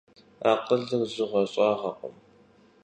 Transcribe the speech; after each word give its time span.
Akhılır 0.51 1.03
jığe- 1.13 1.43
ş'ağekhım. 1.51 2.15